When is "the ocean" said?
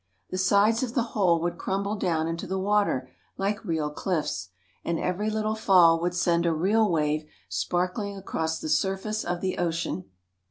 9.41-10.05